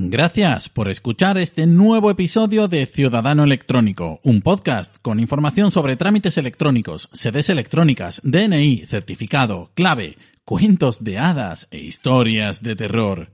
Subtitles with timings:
[0.00, 6.38] Gracias por escuchar este nuevo episodio de Ciudadano Electrónico, un podcast con información sobre trámites
[6.38, 13.32] electrónicos, sedes electrónicas, DNI, certificado, clave, cuentos de hadas e historias de terror.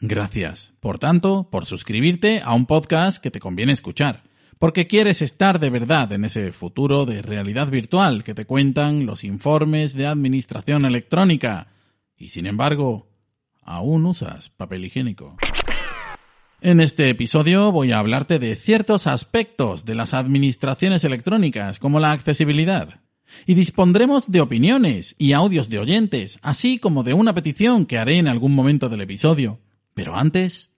[0.00, 4.22] Gracias, por tanto, por suscribirte a un podcast que te conviene escuchar,
[4.58, 9.24] porque quieres estar de verdad en ese futuro de realidad virtual que te cuentan los
[9.24, 11.66] informes de administración electrónica,
[12.16, 13.10] y sin embargo,
[13.60, 15.36] aún usas papel higiénico.
[16.60, 22.10] En este episodio voy a hablarte de ciertos aspectos de las administraciones electrónicas, como la
[22.10, 23.00] accesibilidad.
[23.46, 28.18] Y dispondremos de opiniones y audios de oyentes, así como de una petición que haré
[28.18, 29.60] en algún momento del episodio.
[29.94, 30.70] Pero antes,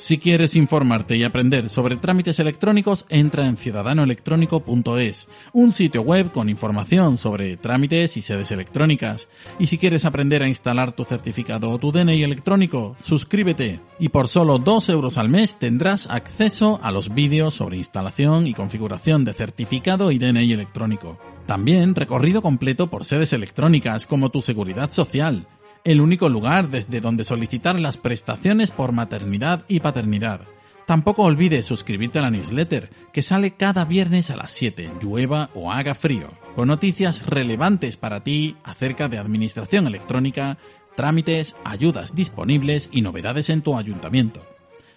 [0.00, 6.48] Si quieres informarte y aprender sobre trámites electrónicos, entra en ciudadanoelectrónico.es, un sitio web con
[6.48, 9.28] información sobre trámites y sedes electrónicas.
[9.58, 14.28] Y si quieres aprender a instalar tu certificado o tu DNI electrónico, suscríbete y por
[14.28, 19.34] solo 2 euros al mes tendrás acceso a los vídeos sobre instalación y configuración de
[19.34, 21.18] certificado y DNI electrónico.
[21.44, 25.46] También recorrido completo por sedes electrónicas como tu seguridad social
[25.84, 30.42] el único lugar desde donde solicitar las prestaciones por maternidad y paternidad.
[30.86, 35.70] Tampoco olvides suscribirte a la newsletter, que sale cada viernes a las 7, llueva o
[35.70, 40.58] haga frío, con noticias relevantes para ti acerca de administración electrónica,
[40.96, 44.40] trámites, ayudas disponibles y novedades en tu ayuntamiento.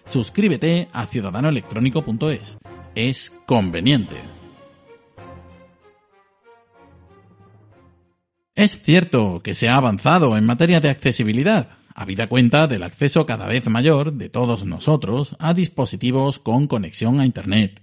[0.04, 2.58] Suscríbete a ciudadanoelectrónico.es.
[2.94, 4.43] Es conveniente.
[8.54, 13.48] Es cierto que se ha avanzado en materia de accesibilidad, habida cuenta del acceso cada
[13.48, 17.82] vez mayor de todos nosotros a dispositivos con conexión a Internet.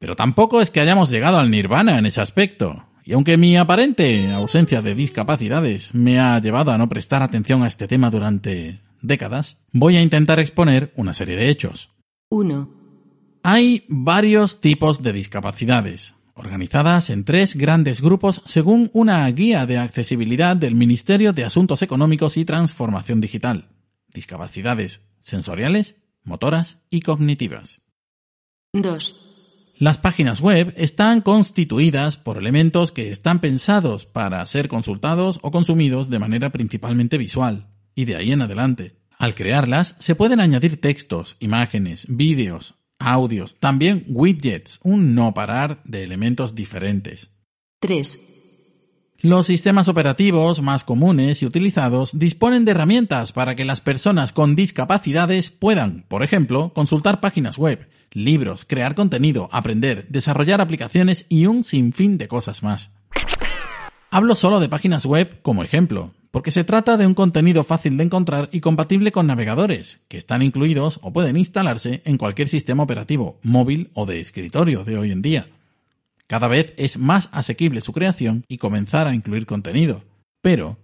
[0.00, 4.32] Pero tampoco es que hayamos llegado al nirvana en ese aspecto, y aunque mi aparente
[4.32, 9.58] ausencia de discapacidades me ha llevado a no prestar atención a este tema durante décadas,
[9.70, 11.90] voy a intentar exponer una serie de hechos.
[12.30, 12.68] 1.
[13.44, 20.56] Hay varios tipos de discapacidades, organizadas en tres grandes grupos según una guía de accesibilidad
[20.56, 23.68] del Ministerio de Asuntos Económicos y Transformación Digital.
[24.12, 27.80] Discapacidades sensoriales, motoras y cognitivas.
[28.72, 29.26] 2.
[29.78, 36.08] Las páginas web están constituidas por elementos que están pensados para ser consultados o consumidos
[36.08, 38.96] de manera principalmente visual, y de ahí en adelante.
[39.18, 46.02] Al crearlas, se pueden añadir textos, imágenes, vídeos, audios, también widgets, un no parar de
[46.02, 47.30] elementos diferentes.
[47.80, 48.20] 3.
[49.20, 54.54] Los sistemas operativos más comunes y utilizados disponen de herramientas para que las personas con
[54.54, 61.64] discapacidades puedan, por ejemplo, consultar páginas web, libros, crear contenido, aprender, desarrollar aplicaciones y un
[61.64, 62.92] sinfín de cosas más.
[64.10, 68.04] Hablo solo de páginas web como ejemplo, porque se trata de un contenido fácil de
[68.04, 73.40] encontrar y compatible con navegadores, que están incluidos o pueden instalarse en cualquier sistema operativo,
[73.42, 75.48] móvil o de escritorio de hoy en día.
[76.26, 80.04] Cada vez es más asequible su creación y comenzar a incluir contenido.
[80.42, 80.76] Pero,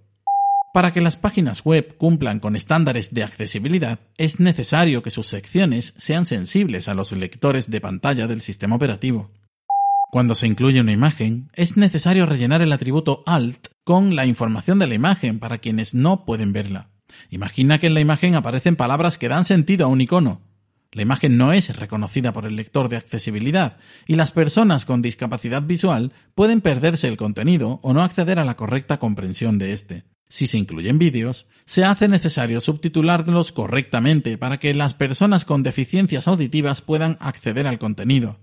[0.72, 5.92] para que las páginas web cumplan con estándares de accesibilidad, es necesario que sus secciones
[5.98, 9.28] sean sensibles a los lectores de pantalla del sistema operativo.
[10.12, 14.86] Cuando se incluye una imagen, es necesario rellenar el atributo alt con la información de
[14.86, 16.91] la imagen para quienes no pueden verla.
[17.30, 20.42] Imagina que en la imagen aparecen palabras que dan sentido a un icono.
[20.91, 25.62] La imagen no es reconocida por el lector de accesibilidad y las personas con discapacidad
[25.62, 30.04] visual pueden perderse el contenido o no acceder a la correcta comprensión de este.
[30.28, 36.28] Si se incluyen vídeos, se hace necesario subtitularlos correctamente para que las personas con deficiencias
[36.28, 38.36] auditivas puedan acceder al contenido.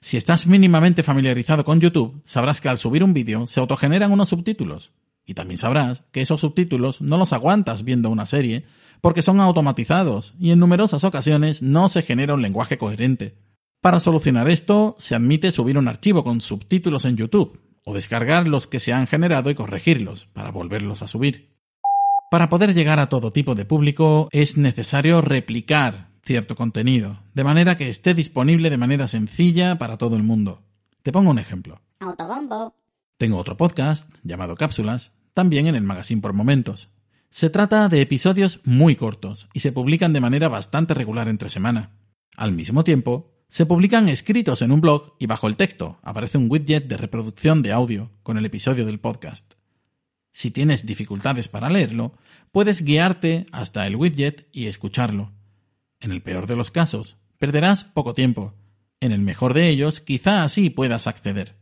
[0.00, 4.28] Si estás mínimamente familiarizado con YouTube, sabrás que al subir un vídeo se autogeneran unos
[4.28, 4.92] subtítulos.
[5.26, 8.64] Y también sabrás que esos subtítulos no los aguantas viendo una serie,
[9.00, 13.36] porque son automatizados y en numerosas ocasiones no se genera un lenguaje coherente.
[13.80, 18.66] Para solucionar esto, se admite subir un archivo con subtítulos en YouTube, o descargar los
[18.66, 21.54] que se han generado y corregirlos, para volverlos a subir.
[22.30, 27.76] Para poder llegar a todo tipo de público es necesario replicar cierto contenido, de manera
[27.76, 30.62] que esté disponible de manera sencilla para todo el mundo.
[31.02, 31.80] Te pongo un ejemplo.
[32.00, 32.74] Autobombo.
[33.18, 36.88] Tengo otro podcast, llamado Cápsulas, también en el magazine por momentos.
[37.30, 41.90] Se trata de episodios muy cortos y se publican de manera bastante regular entre semana.
[42.36, 46.50] Al mismo tiempo, se publican escritos en un blog y bajo el texto aparece un
[46.50, 49.54] widget de reproducción de audio con el episodio del podcast.
[50.32, 52.14] Si tienes dificultades para leerlo,
[52.50, 55.30] puedes guiarte hasta el widget y escucharlo.
[56.04, 58.52] En el peor de los casos, perderás poco tiempo.
[59.00, 61.56] En el mejor de ellos, quizá así puedas acceder.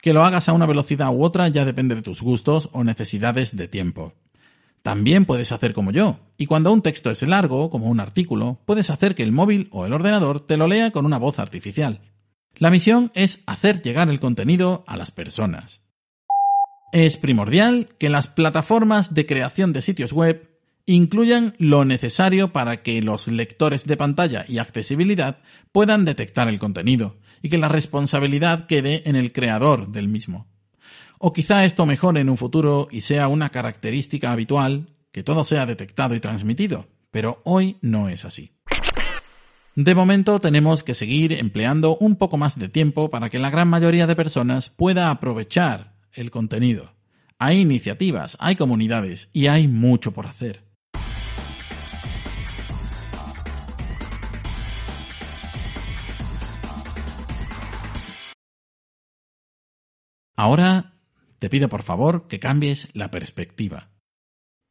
[0.00, 3.54] Que lo hagas a una velocidad u otra ya depende de tus gustos o necesidades
[3.54, 4.14] de tiempo.
[4.80, 8.88] También puedes hacer como yo, y cuando un texto es largo, como un artículo, puedes
[8.88, 12.00] hacer que el móvil o el ordenador te lo lea con una voz artificial.
[12.56, 15.82] La misión es hacer llegar el contenido a las personas.
[16.92, 20.49] Es primordial que las plataformas de creación de sitios web
[20.94, 25.38] incluyan lo necesario para que los lectores de pantalla y accesibilidad
[25.72, 30.46] puedan detectar el contenido y que la responsabilidad quede en el creador del mismo.
[31.18, 35.66] O quizá esto mejore en un futuro y sea una característica habitual que todo sea
[35.66, 38.52] detectado y transmitido, pero hoy no es así.
[39.76, 43.68] De momento tenemos que seguir empleando un poco más de tiempo para que la gran
[43.68, 46.94] mayoría de personas pueda aprovechar el contenido.
[47.38, 50.69] Hay iniciativas, hay comunidades y hay mucho por hacer.
[60.40, 60.94] Ahora
[61.38, 63.90] te pido por favor que cambies la perspectiva.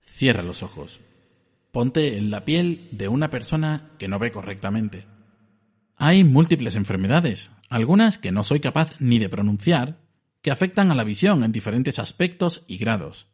[0.01, 0.99] Cierra los ojos.
[1.71, 5.05] Ponte en la piel de una persona que no ve correctamente.
[5.95, 9.99] Hay múltiples enfermedades, algunas que no soy capaz ni de pronunciar,
[10.41, 13.27] que afectan a la visión en diferentes aspectos y grados.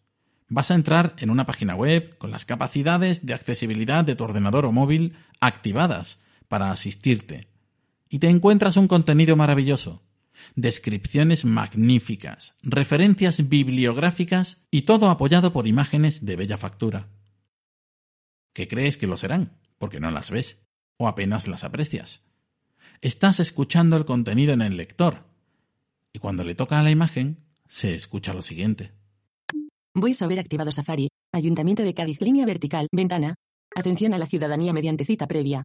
[0.49, 4.65] Vas a entrar en una página web con las capacidades de accesibilidad de tu ordenador
[4.65, 7.47] o móvil activadas para asistirte.
[8.09, 10.04] Y te encuentras un contenido maravilloso
[10.55, 17.09] descripciones magníficas, referencias bibliográficas y todo apoyado por imágenes de bella factura.
[18.53, 19.57] ¿Qué crees que lo serán?
[19.77, 20.59] Porque no las ves
[20.97, 22.21] o apenas las aprecias.
[23.01, 25.25] Estás escuchando el contenido en el lector
[26.13, 28.93] y cuando le toca a la imagen se escucha lo siguiente.
[29.93, 33.35] Voy a ver activado Safari, Ayuntamiento de Cádiz, línea vertical, ventana.
[33.75, 35.63] Atención a la ciudadanía mediante cita previa.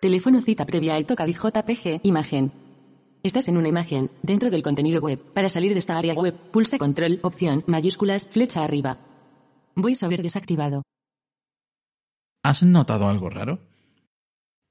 [0.00, 2.65] Teléfono cita previa Alto Cádiz JPG, imagen.
[3.26, 5.18] Estás en una imagen, dentro del contenido web.
[5.18, 8.98] Para salir de esta área web, pulsa control, opción, mayúsculas, flecha arriba.
[9.74, 10.84] Voy a ver desactivado.
[12.44, 13.58] ¿Has notado algo raro?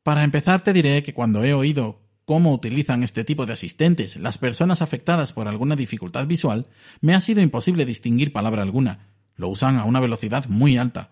[0.04, 4.38] Para empezar te diré que cuando he oído cómo utilizan este tipo de asistentes las
[4.38, 6.68] personas afectadas por alguna dificultad visual,
[7.02, 9.10] me ha sido imposible distinguir palabra alguna.
[9.36, 11.10] Lo usan a una velocidad muy alta.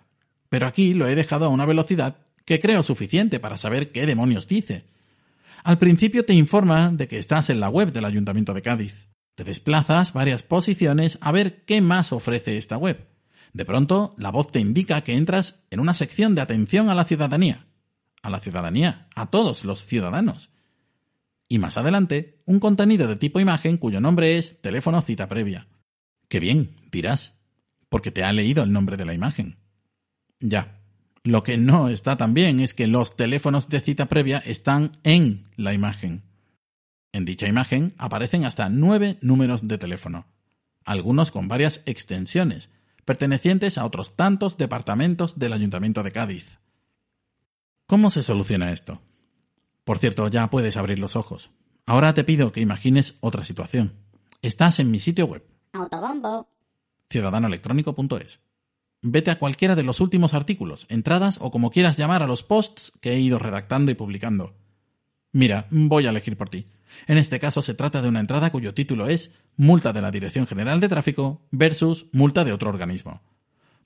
[0.47, 4.47] Pero aquí lo he dejado a una velocidad que creo suficiente para saber qué demonios
[4.47, 4.85] dice.
[5.63, 9.07] Al principio te informa de que estás en la web del Ayuntamiento de Cádiz.
[9.35, 13.07] Te desplazas varias posiciones a ver qué más ofrece esta web.
[13.53, 17.05] De pronto, la voz te indica que entras en una sección de atención a la
[17.05, 17.65] ciudadanía.
[18.21, 20.49] A la ciudadanía, a todos los ciudadanos.
[21.47, 25.67] Y más adelante, un contenido de tipo imagen cuyo nombre es teléfono cita previa.
[26.27, 27.37] Qué bien, dirás,
[27.87, 29.57] porque te ha leído el nombre de la imagen.
[30.39, 30.82] Ya,
[31.23, 35.47] lo que no está tan bien es que los teléfonos de cita previa están en
[35.55, 36.23] la imagen.
[37.13, 40.25] En dicha imagen aparecen hasta nueve números de teléfono,
[40.83, 42.69] algunos con varias extensiones,
[43.05, 46.59] pertenecientes a otros tantos departamentos del Ayuntamiento de Cádiz.
[47.87, 49.01] ¿Cómo se soluciona esto?
[49.85, 51.51] Por cierto, ya puedes abrir los ojos.
[51.85, 53.93] Ahora te pido que imagines otra situación.
[54.41, 55.45] Estás en mi sitio web.
[55.73, 56.49] Autobombo.
[57.09, 58.42] ciudadanoelectrónico.es
[59.03, 62.93] vete a cualquiera de los últimos artículos, entradas o como quieras llamar a los posts
[63.01, 64.55] que he ido redactando y publicando.
[65.31, 66.65] Mira, voy a elegir por ti.
[67.07, 70.47] En este caso se trata de una entrada cuyo título es Multa de la Dirección
[70.47, 73.21] General de Tráfico versus multa de otro organismo.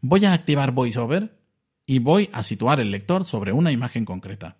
[0.02, 1.38] Voy a activar VoiceOver
[1.86, 4.58] y voy a situar el lector sobre una imagen concreta.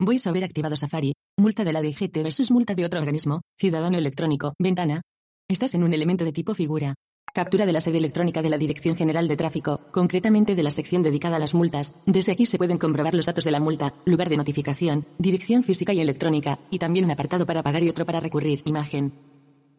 [0.00, 5.02] VoiceOver activado Safari, multa de la DGT versus multa de otro organismo, ciudadano electrónico, ventana.
[5.48, 6.94] Estás en un elemento de tipo figura.
[7.34, 11.02] Captura de la sede electrónica de la Dirección General de Tráfico, concretamente de la sección
[11.02, 11.94] dedicada a las multas.
[12.06, 15.92] Desde aquí se pueden comprobar los datos de la multa, lugar de notificación, dirección física
[15.92, 18.62] y electrónica, y también un apartado para pagar y otro para recurrir.
[18.64, 19.12] Imagen.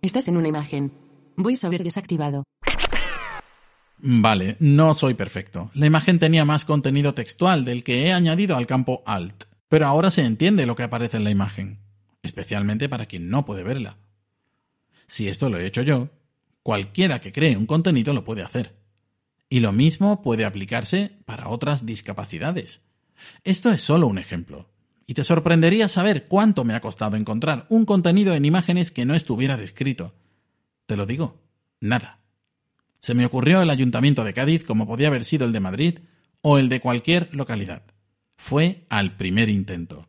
[0.01, 0.91] Estás en una imagen.
[1.35, 2.43] Voy a ver desactivado.
[3.97, 5.71] Vale, no soy perfecto.
[5.73, 10.11] La imagen tenía más contenido textual del que he añadido al campo alt, pero ahora
[10.11, 11.79] se entiende lo que aparece en la imagen,
[12.23, 13.97] especialmente para quien no puede verla.
[15.07, 16.07] Si esto lo he hecho yo,
[16.63, 18.75] cualquiera que cree un contenido lo puede hacer.
[19.49, 22.81] Y lo mismo puede aplicarse para otras discapacidades.
[23.43, 24.69] Esto es solo un ejemplo.
[25.07, 29.15] Y te sorprendería saber cuánto me ha costado encontrar un contenido en imágenes que no
[29.15, 30.13] estuviera descrito.
[30.85, 31.41] Te lo digo,
[31.79, 32.19] nada.
[33.01, 35.99] Se me ocurrió el ayuntamiento de Cádiz como podía haber sido el de Madrid
[36.41, 37.83] o el de cualquier localidad.
[38.37, 40.07] Fue al primer intento.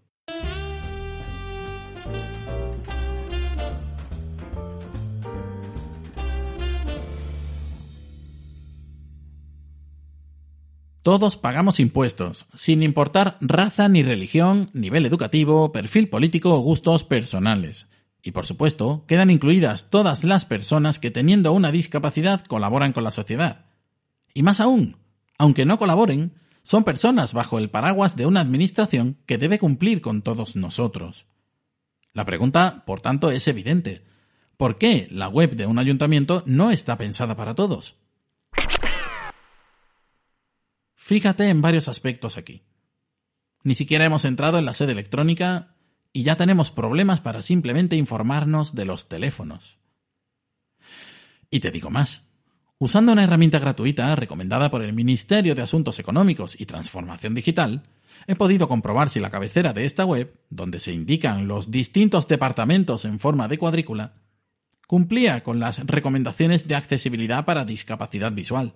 [11.02, 17.86] Todos pagamos impuestos, sin importar raza ni religión, nivel educativo, perfil político o gustos personales.
[18.22, 23.12] Y por supuesto, quedan incluidas todas las personas que teniendo una discapacidad colaboran con la
[23.12, 23.64] sociedad.
[24.34, 24.98] Y más aún,
[25.38, 30.20] aunque no colaboren, son personas bajo el paraguas de una administración que debe cumplir con
[30.20, 31.24] todos nosotros.
[32.12, 34.04] La pregunta, por tanto, es evidente.
[34.58, 37.99] ¿Por qué la web de un ayuntamiento no está pensada para todos?
[41.10, 42.62] Fíjate en varios aspectos aquí.
[43.64, 45.74] Ni siquiera hemos entrado en la sede electrónica
[46.12, 49.80] y ya tenemos problemas para simplemente informarnos de los teléfonos.
[51.50, 52.28] Y te digo más.
[52.78, 57.82] Usando una herramienta gratuita recomendada por el Ministerio de Asuntos Económicos y Transformación Digital,
[58.28, 63.04] he podido comprobar si la cabecera de esta web, donde se indican los distintos departamentos
[63.04, 64.14] en forma de cuadrícula,
[64.86, 68.74] cumplía con las recomendaciones de accesibilidad para discapacidad visual.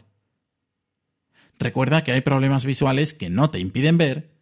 [1.59, 4.35] Recuerda que hay problemas visuales que no te impiden ver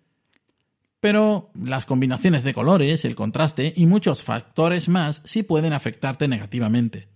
[1.03, 7.09] pero las combinaciones de colores, el contraste y muchos factores más sí pueden afectarte negativamente.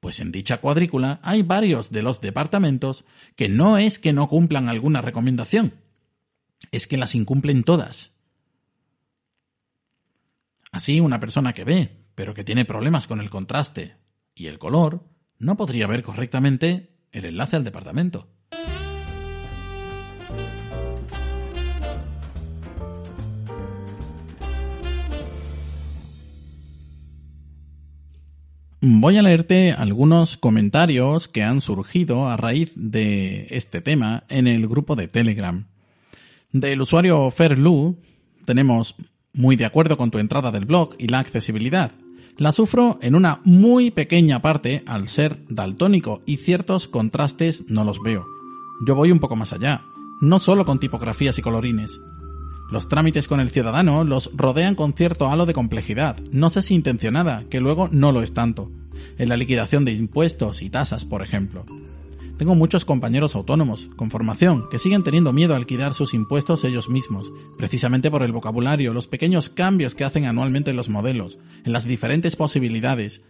[0.00, 3.04] Pues en dicha cuadrícula hay varios de los departamentos
[3.36, 5.74] que no es que no cumplan alguna recomendación,
[6.72, 8.14] es que las incumplen todas.
[10.72, 13.96] Así, una persona que ve, pero que tiene problemas con el contraste
[14.34, 15.04] y el color,
[15.38, 18.26] no podría ver correctamente el enlace al departamento.
[28.82, 34.66] Voy a leerte algunos comentarios que han surgido a raíz de este tema en el
[34.66, 35.66] grupo de Telegram.
[36.50, 37.98] Del usuario Ferlu
[38.46, 38.94] tenemos
[39.34, 41.92] muy de acuerdo con tu entrada del blog y la accesibilidad.
[42.38, 48.02] La sufro en una muy pequeña parte al ser daltónico y ciertos contrastes no los
[48.02, 48.24] veo.
[48.86, 49.82] Yo voy un poco más allá,
[50.22, 52.00] no solo con tipografías y colorines.
[52.70, 56.74] Los trámites con el ciudadano los rodean con cierto halo de complejidad, no sé si
[56.74, 58.70] intencionada, que luego no lo es tanto.
[59.18, 61.64] En la liquidación de impuestos y tasas, por ejemplo.
[62.38, 66.88] Tengo muchos compañeros autónomos, con formación, que siguen teniendo miedo a liquidar sus impuestos ellos
[66.88, 71.72] mismos, precisamente por el vocabulario, los pequeños cambios que hacen anualmente en los modelos, en
[71.72, 73.20] las diferentes posibilidades.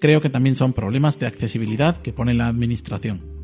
[0.00, 3.37] Creo que también son problemas de accesibilidad que pone la administración.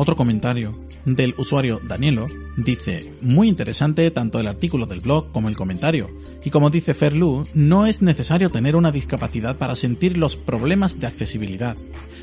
[0.00, 5.56] Otro comentario del usuario Danielo dice, muy interesante tanto el artículo del blog como el
[5.56, 6.08] comentario.
[6.44, 11.08] Y como dice Ferlu, no es necesario tener una discapacidad para sentir los problemas de
[11.08, 11.76] accesibilidad.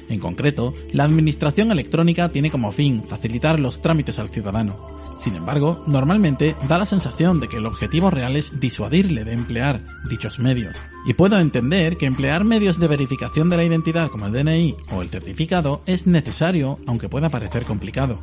[0.08, 5.05] En concreto, la administración electrónica tiene como fin facilitar los trámites al ciudadano.
[5.20, 9.82] Sin embargo, normalmente da la sensación de que el objetivo real es disuadirle de emplear
[10.10, 10.76] dichos medios.
[11.06, 15.02] Y puedo entender que emplear medios de verificación de la identidad como el DNI o
[15.02, 18.20] el certificado es necesario, aunque pueda parecer complicado.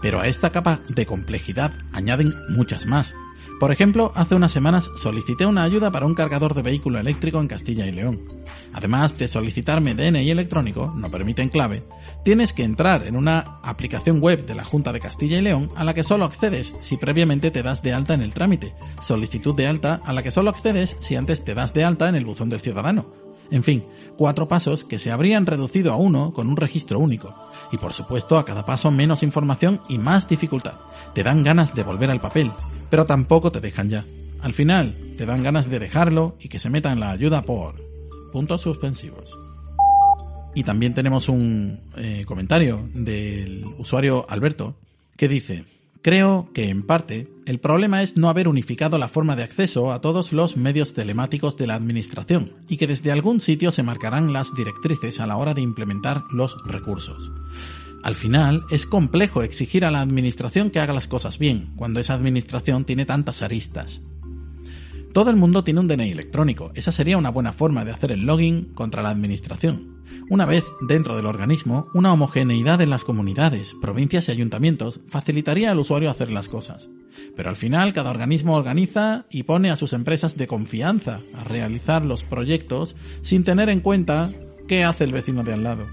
[0.00, 3.14] Pero a esta capa de complejidad añaden muchas más.
[3.60, 7.46] Por ejemplo, hace unas semanas solicité una ayuda para un cargador de vehículo eléctrico en
[7.46, 8.18] Castilla y León.
[8.74, 11.84] Además de solicitarme DNI electrónico, no permiten clave,
[12.24, 15.84] tienes que entrar en una aplicación web de la Junta de Castilla y León a
[15.84, 19.66] la que solo accedes si previamente te das de alta en el trámite, solicitud de
[19.66, 22.48] alta a la que solo accedes si antes te das de alta en el buzón
[22.48, 23.22] del ciudadano.
[23.50, 23.84] En fin,
[24.16, 27.34] cuatro pasos que se habrían reducido a uno con un registro único.
[27.70, 30.76] Y por supuesto, a cada paso menos información y más dificultad.
[31.12, 32.50] Te dan ganas de volver al papel,
[32.88, 34.06] pero tampoco te dejan ya.
[34.40, 37.91] Al final, te dan ganas de dejarlo y que se metan la ayuda por
[38.32, 39.30] puntos suspensivos.
[40.54, 44.76] Y también tenemos un eh, comentario del usuario Alberto
[45.16, 45.64] que dice,
[46.02, 50.00] creo que en parte el problema es no haber unificado la forma de acceso a
[50.00, 54.54] todos los medios telemáticos de la Administración y que desde algún sitio se marcarán las
[54.54, 57.30] directrices a la hora de implementar los recursos.
[58.02, 62.14] Al final, es complejo exigir a la Administración que haga las cosas bien, cuando esa
[62.14, 64.00] Administración tiene tantas aristas.
[65.12, 68.22] Todo el mundo tiene un DNI electrónico, esa sería una buena forma de hacer el
[68.22, 74.28] login contra la Administración Una vez dentro del organismo, una homogeneidad en las comunidades, provincias
[74.28, 76.88] y ayuntamientos facilitaría al usuario hacer las cosas.
[77.36, 82.02] Pero al final cada organismo organiza y pone a sus empresas de confianza a realizar
[82.04, 84.30] los proyectos sin tener en cuenta
[84.66, 85.86] qué hace el vecino de al lado.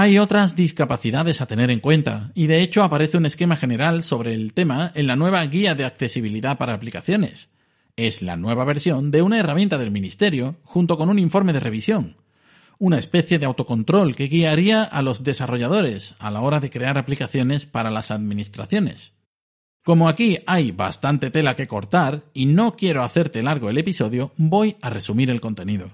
[0.00, 4.32] Hay otras discapacidades a tener en cuenta, y de hecho aparece un esquema general sobre
[4.32, 7.50] el tema en la nueva Guía de Accesibilidad para Aplicaciones.
[7.96, 12.16] Es la nueva versión de una herramienta del Ministerio junto con un informe de revisión,
[12.78, 17.66] una especie de autocontrol que guiaría a los desarrolladores a la hora de crear aplicaciones
[17.66, 19.12] para las administraciones.
[19.84, 24.78] Como aquí hay bastante tela que cortar y no quiero hacerte largo el episodio, voy
[24.80, 25.90] a resumir el contenido.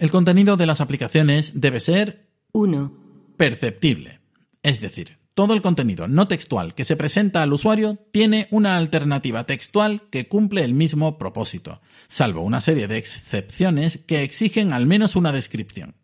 [0.00, 2.92] El contenido de las aplicaciones debe ser 1.
[3.38, 4.20] perceptible.
[4.62, 9.44] Es decir, todo el contenido no textual que se presenta al usuario tiene una alternativa
[9.46, 15.16] textual que cumple el mismo propósito, salvo una serie de excepciones que exigen al menos
[15.16, 15.94] una descripción.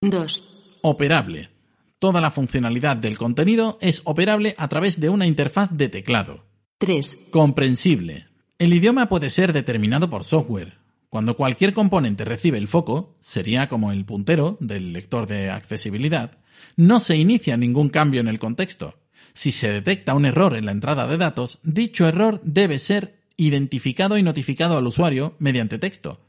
[0.00, 0.78] 2.
[0.82, 1.50] Operable.
[1.98, 6.44] Toda la funcionalidad del contenido es operable a través de una interfaz de teclado.
[6.78, 7.26] 3.
[7.32, 8.28] Comprensible.
[8.60, 10.78] El idioma puede ser determinado por software,
[11.08, 16.38] cuando cualquier componente recibe el foco, sería como el puntero del lector de accesibilidad,
[16.76, 18.98] no se inicia ningún cambio en el contexto.
[19.32, 24.18] Si se detecta un error en la entrada de datos, dicho error debe ser identificado
[24.18, 26.20] y notificado al usuario mediante texto.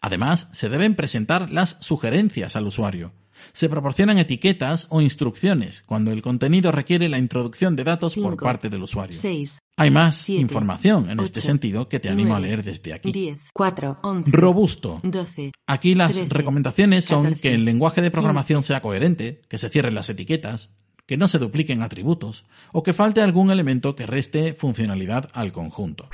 [0.00, 3.12] Además, se deben presentar las sugerencias al usuario.
[3.52, 8.68] Se proporcionan etiquetas o instrucciones cuando el contenido requiere la introducción de datos por parte
[8.68, 9.16] del usuario.
[9.18, 9.58] 6.
[9.76, 13.10] Hay más siete, información en este sentido que te animo a 9, leer desde aquí.
[13.10, 13.50] 10.
[13.52, 13.98] 4.
[14.02, 14.30] 11.
[14.30, 15.00] Robusto.
[15.02, 15.52] 12.
[15.66, 19.68] Aquí las 13, recomendaciones son 14, que el lenguaje de programación sea coherente, que se
[19.68, 20.70] cierren las etiquetas,
[21.06, 26.08] que no se dupliquen atributos o que falte algún elemento que reste funcionalidad al conjunto.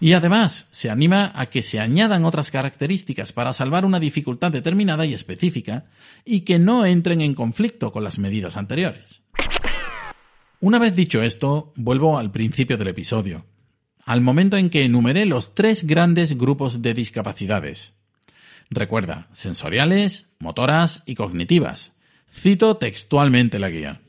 [0.00, 5.04] Y además, se anima a que se añadan otras características para salvar una dificultad determinada
[5.06, 5.86] y específica
[6.24, 9.22] y que no entren en conflicto con las medidas anteriores.
[10.60, 13.44] Una vez dicho esto, vuelvo al principio del episodio,
[14.04, 17.94] al momento en que enumeré los tres grandes grupos de discapacidades.
[18.70, 21.96] Recuerda, sensoriales, motoras y cognitivas.
[22.30, 24.00] Cito textualmente la guía.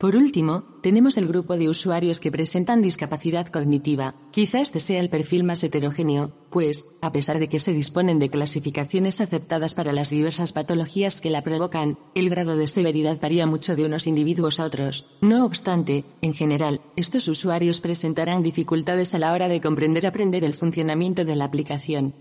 [0.00, 4.14] Por último, tenemos el grupo de usuarios que presentan discapacidad cognitiva.
[4.30, 8.30] Quizá este sea el perfil más heterogéneo, pues, a pesar de que se disponen de
[8.30, 13.76] clasificaciones aceptadas para las diversas patologías que la provocan, el grado de severidad varía mucho
[13.76, 15.04] de unos individuos a otros.
[15.20, 20.44] No obstante, en general, estos usuarios presentarán dificultades a la hora de comprender y aprender
[20.46, 22.14] el funcionamiento de la aplicación.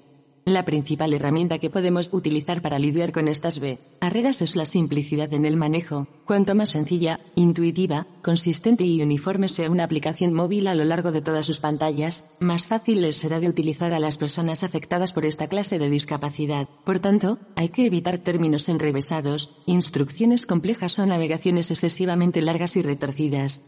[0.50, 5.46] La principal herramienta que podemos utilizar para lidiar con estas barreras es la simplicidad en
[5.46, 6.08] el manejo.
[6.26, 11.22] Cuanto más sencilla, intuitiva, consistente y uniforme sea una aplicación móvil a lo largo de
[11.22, 15.48] todas sus pantallas, más fácil les será de utilizar a las personas afectadas por esta
[15.48, 16.68] clase de discapacidad.
[16.84, 23.62] Por tanto, hay que evitar términos enrevesados, instrucciones complejas o navegaciones excesivamente largas y retorcidas.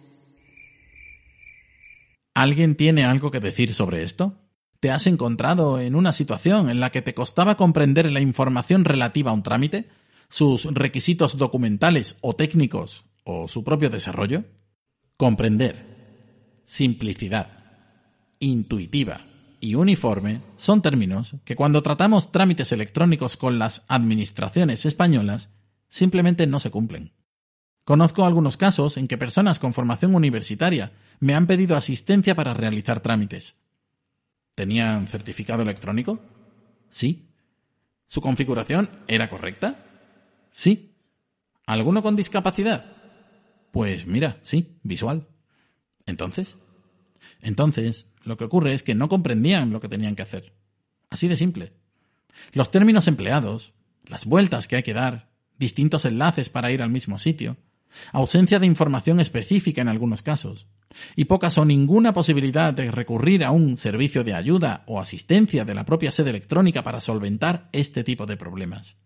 [2.34, 4.34] ¿Alguien tiene algo que decir sobre esto?
[4.82, 9.30] ¿Te has encontrado en una situación en la que te costaba comprender la información relativa
[9.30, 9.88] a un trámite,
[10.28, 14.44] sus requisitos documentales o técnicos o su propio desarrollo?
[15.18, 15.86] Comprender,
[16.64, 17.60] simplicidad,
[18.40, 19.28] intuitiva
[19.60, 25.50] y uniforme son términos que cuando tratamos trámites electrónicos con las administraciones españolas
[25.90, 27.14] simplemente no se cumplen.
[27.84, 33.02] Conozco algunos casos en que personas con formación universitaria me han pedido asistencia para realizar
[33.02, 33.61] trámites.
[34.56, 36.20] ¿Tenían certificado electrónico?
[36.90, 37.30] Sí.
[38.08, 39.86] ¿Su configuración era correcta?
[40.50, 40.96] Sí.
[41.66, 42.86] ¿Alguno con discapacidad?
[43.72, 45.28] Pues mira, sí, visual.
[46.06, 46.58] ¿Entonces?
[47.42, 50.54] Entonces, lo que ocurre es que no comprendían lo que tenían que hacer.
[51.10, 51.74] Así de simple.
[52.54, 53.74] Los términos empleados,
[54.06, 57.58] las vueltas que hay que dar, distintos enlaces para ir al mismo sitio,
[58.12, 60.68] ausencia de información específica en algunos casos,
[61.16, 65.74] y pocas o ninguna posibilidad de recurrir a un servicio de ayuda o asistencia de
[65.74, 68.98] la propia sede electrónica para solventar este tipo de problemas.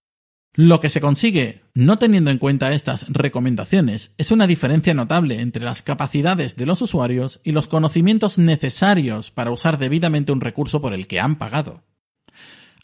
[0.57, 5.65] Lo que se consigue, no teniendo en cuenta estas recomendaciones, es una diferencia notable entre
[5.65, 10.93] las capacidades de los usuarios y los conocimientos necesarios para usar debidamente un recurso por
[10.93, 11.83] el que han pagado.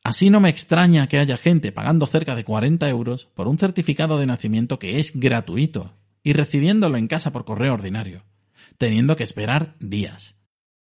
[0.03, 4.17] Así no me extraña que haya gente pagando cerca de 40 euros por un certificado
[4.17, 8.23] de nacimiento que es gratuito y recibiéndolo en casa por correo ordinario,
[8.77, 10.35] teniendo que esperar días.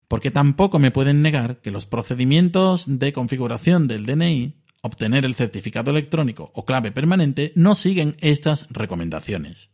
[0.07, 5.91] Porque tampoco me pueden negar que los procedimientos de configuración del DNI obtener el certificado
[5.91, 9.71] electrónico o clave permanente no siguen estas recomendaciones.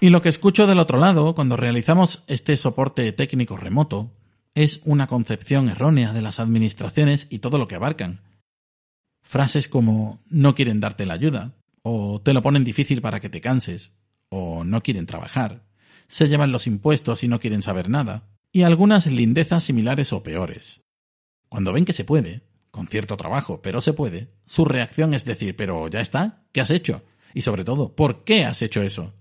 [0.00, 4.10] Y lo que escucho del otro lado cuando realizamos este soporte técnico remoto
[4.54, 8.20] es una concepción errónea de las administraciones y todo lo que abarcan.
[9.26, 13.40] Frases como no quieren darte la ayuda, o te lo ponen difícil para que te
[13.40, 13.92] canses,
[14.28, 15.64] o no quieren trabajar,
[16.06, 20.82] se llevan los impuestos y no quieren saber nada, y algunas lindezas similares o peores.
[21.48, 25.56] Cuando ven que se puede, con cierto trabajo, pero se puede, su reacción es decir,
[25.56, 27.02] pero ya está, ¿qué has hecho?
[27.34, 29.12] Y sobre todo, ¿por qué has hecho eso?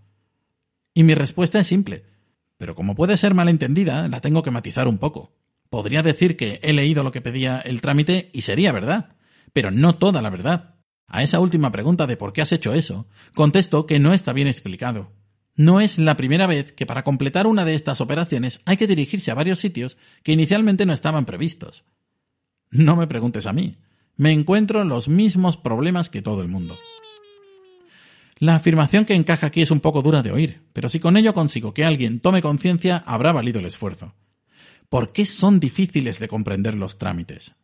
[0.93, 2.05] Y mi respuesta es simple,
[2.57, 5.33] pero como puede ser malentendida, la tengo que matizar un poco.
[5.69, 9.14] Podría decir que he leído lo que pedía el trámite y sería verdad,
[9.55, 10.75] pero no toda la verdad.
[11.07, 14.49] A esa última pregunta de por qué has hecho eso, contesto que no está bien
[14.49, 15.13] explicado.
[15.55, 19.31] No es la primera vez que para completar una de estas operaciones hay que dirigirse
[19.31, 21.85] a varios sitios que inicialmente no estaban previstos.
[22.69, 23.77] No me preguntes a mí.
[24.17, 26.75] Me encuentro los mismos problemas que todo el mundo.
[28.39, 31.33] La afirmación que encaja aquí es un poco dura de oír, pero si con ello
[31.33, 34.15] consigo que alguien tome conciencia, habrá valido el esfuerzo.
[34.89, 37.55] ¿Por qué son difíciles de comprender los trámites?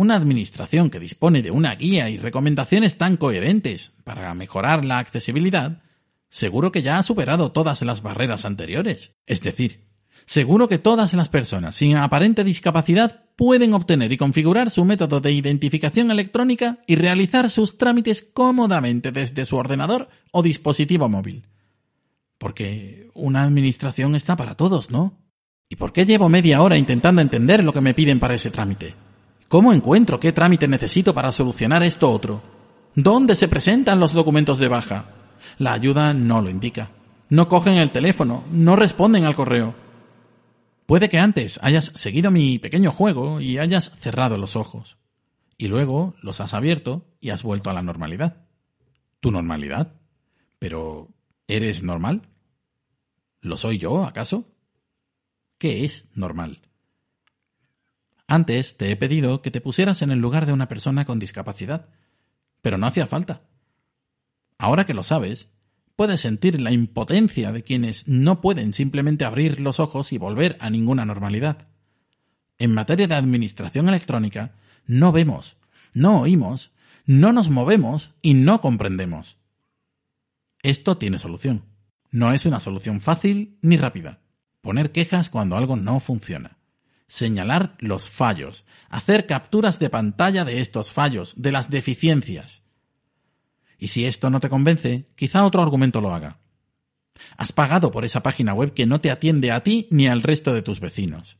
[0.00, 5.82] Una administración que dispone de una guía y recomendaciones tan coherentes para mejorar la accesibilidad,
[6.30, 9.12] seguro que ya ha superado todas las barreras anteriores.
[9.26, 9.84] Es decir,
[10.24, 15.32] seguro que todas las personas sin aparente discapacidad pueden obtener y configurar su método de
[15.32, 21.44] identificación electrónica y realizar sus trámites cómodamente desde su ordenador o dispositivo móvil.
[22.38, 25.18] Porque una administración está para todos, ¿no?
[25.68, 28.94] ¿Y por qué llevo media hora intentando entender lo que me piden para ese trámite?
[29.50, 32.40] ¿Cómo encuentro qué trámite necesito para solucionar esto otro?
[32.94, 35.06] ¿Dónde se presentan los documentos de baja?
[35.58, 36.92] La ayuda no lo indica.
[37.30, 39.74] No cogen el teléfono, no responden al correo.
[40.86, 44.98] Puede que antes hayas seguido mi pequeño juego y hayas cerrado los ojos.
[45.58, 48.46] Y luego los has abierto y has vuelto a la normalidad.
[49.18, 49.94] ¿Tu normalidad?
[50.60, 51.08] Pero,
[51.48, 52.28] ¿eres normal?
[53.40, 54.44] ¿Lo soy yo, acaso?
[55.58, 56.69] ¿Qué es normal?
[58.30, 61.88] Antes te he pedido que te pusieras en el lugar de una persona con discapacidad,
[62.62, 63.42] pero no hacía falta.
[64.56, 65.48] Ahora que lo sabes,
[65.96, 70.70] puedes sentir la impotencia de quienes no pueden simplemente abrir los ojos y volver a
[70.70, 71.66] ninguna normalidad.
[72.56, 74.52] En materia de administración electrónica,
[74.86, 75.56] no vemos,
[75.92, 76.70] no oímos,
[77.06, 79.38] no nos movemos y no comprendemos.
[80.62, 81.64] Esto tiene solución.
[82.12, 84.20] No es una solución fácil ni rápida.
[84.60, 86.59] Poner quejas cuando algo no funciona.
[87.10, 88.64] Señalar los fallos.
[88.88, 92.62] Hacer capturas de pantalla de estos fallos, de las deficiencias.
[93.78, 96.38] Y si esto no te convence, quizá otro argumento lo haga.
[97.36, 100.54] Has pagado por esa página web que no te atiende a ti ni al resto
[100.54, 101.38] de tus vecinos.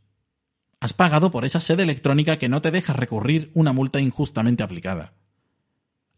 [0.80, 5.19] Has pagado por esa sede electrónica que no te deja recurrir una multa injustamente aplicada.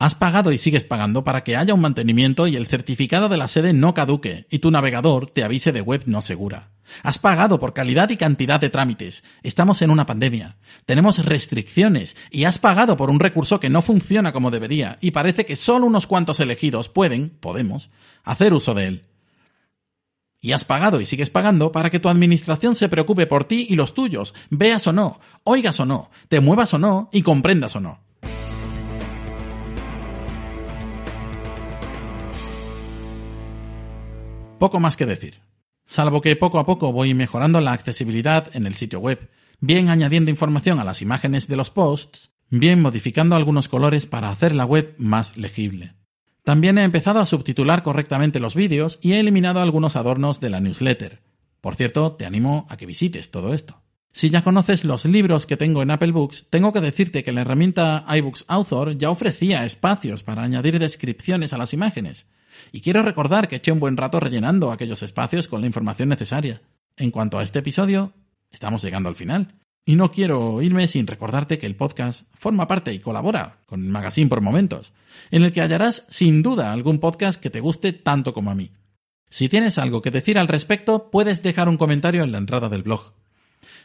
[0.03, 3.47] Has pagado y sigues pagando para que haya un mantenimiento y el certificado de la
[3.47, 6.71] sede no caduque y tu navegador te avise de web no segura.
[7.05, 9.23] Has pagado por calidad y cantidad de trámites.
[9.45, 10.57] Estamos en una pandemia.
[10.87, 15.47] Tenemos restricciones y has pagado por un recurso que no funciona como debería y parece
[15.47, 17.89] que solo unos cuantos elegidos pueden, podemos,
[18.25, 19.05] hacer uso de él.
[20.41, 23.77] Y has pagado y sigues pagando para que tu administración se preocupe por ti y
[23.77, 27.81] los tuyos, veas o no, oigas o no, te muevas o no y comprendas o
[27.81, 28.12] no.
[34.63, 35.41] Poco más que decir
[35.85, 40.31] salvo que poco a poco voy mejorando la accesibilidad en el sitio web, bien añadiendo
[40.31, 44.95] información a las imágenes de los posts, bien modificando algunos colores para hacer la web
[44.99, 45.97] más legible.
[46.45, 50.61] También he empezado a subtitular correctamente los vídeos y he eliminado algunos adornos de la
[50.61, 51.25] newsletter.
[51.61, 53.83] Por cierto, te animo a que visites todo esto.
[54.13, 57.41] Si ya conoces los libros que tengo en Apple Books, tengo que decirte que la
[57.41, 62.29] herramienta iBooks Author ya ofrecía espacios para añadir descripciones a las imágenes,
[62.71, 66.63] y quiero recordar que eché un buen rato rellenando aquellos espacios con la información necesaria.
[66.97, 68.13] En cuanto a este episodio,
[68.51, 69.55] estamos llegando al final.
[69.85, 73.91] Y no quiero irme sin recordarte que el podcast forma parte y colabora con el
[73.91, 74.93] Magazine por Momentos,
[75.33, 78.71] en el que hallarás sin duda algún podcast que te guste tanto como a mí.
[79.29, 82.83] Si tienes algo que decir al respecto, puedes dejar un comentario en la entrada del
[82.83, 83.13] blog.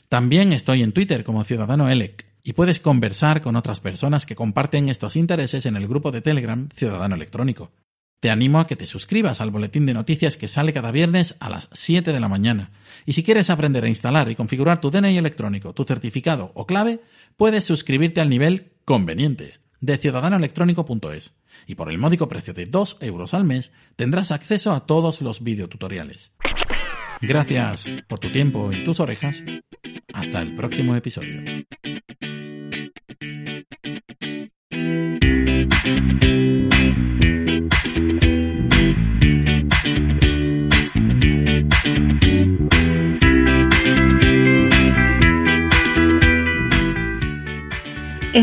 [0.10, 4.90] También estoy en Twitter como Ciudadano Elec y puedes conversar con otras personas que comparten
[4.90, 7.72] estos intereses en el grupo de Telegram Ciudadano Electrónico.
[8.20, 11.50] Te animo a que te suscribas al boletín de noticias que sale cada viernes a
[11.50, 12.72] las 7 de la mañana.
[13.06, 17.00] Y si quieres aprender a instalar y configurar tu DNI electrónico, tu certificado o clave,
[17.36, 21.36] puedes suscribirte al nivel conveniente de ciudadanoelectrónico.es.
[21.68, 25.44] Y por el módico precio de 2 euros al mes tendrás acceso a todos los
[25.44, 26.32] videotutoriales.
[27.22, 29.44] Gracias por tu tiempo y tus orejas.
[30.14, 31.44] Hasta el próximo episodio.